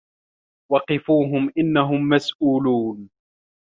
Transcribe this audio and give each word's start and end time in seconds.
وَقِفوهُم 0.71 1.51
إِنَّهُم 1.57 2.09
مَسئولونَ 2.09 3.09